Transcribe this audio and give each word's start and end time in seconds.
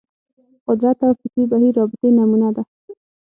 قدرت 0.67 0.97
او 1.05 1.11
فکري 1.19 1.43
بهیر 1.51 1.73
رابطې 1.79 2.09
نمونه 2.17 2.49
ده 2.55 2.63